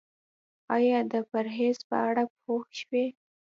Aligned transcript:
ایا 0.75 0.99
د 1.11 1.13
پرهیز 1.31 1.77
په 1.89 1.95
اړه 2.07 2.23
پوه 2.41 2.65
شوئ؟ 2.79 3.07